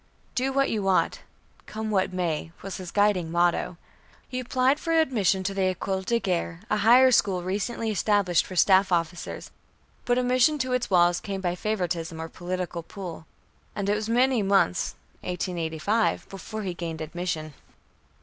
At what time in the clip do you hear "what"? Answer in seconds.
0.51-0.71, 1.91-2.11